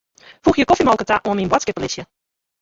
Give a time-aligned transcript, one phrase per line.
[0.47, 2.07] Foegje kofjemolke ta oan myn boadskiplistke.